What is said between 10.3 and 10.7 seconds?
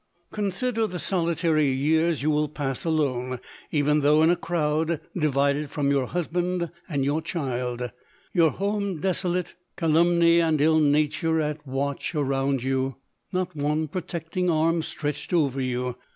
and